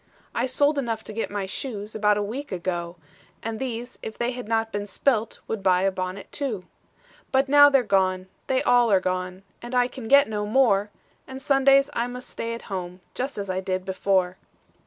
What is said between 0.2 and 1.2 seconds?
"'I sold enough to